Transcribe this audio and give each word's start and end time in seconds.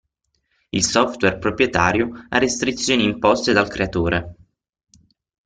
Il 0.71 0.83
software 0.83 1.37
proprietario 1.37 2.25
ha 2.29 2.39
restrizioni 2.39 3.03
imposte 3.03 3.53
dal 3.53 3.67
creatore. 3.67 4.35